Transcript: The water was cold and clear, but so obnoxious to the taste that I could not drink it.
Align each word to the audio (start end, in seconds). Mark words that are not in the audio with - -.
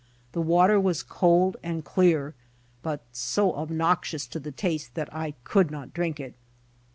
The 0.31 0.41
water 0.41 0.79
was 0.79 1.03
cold 1.03 1.57
and 1.61 1.85
clear, 1.85 2.33
but 2.81 3.01
so 3.11 3.53
obnoxious 3.53 4.25
to 4.29 4.39
the 4.39 4.51
taste 4.51 4.95
that 4.95 5.13
I 5.15 5.35
could 5.43 5.69
not 5.69 5.93
drink 5.93 6.19
it. 6.19 6.33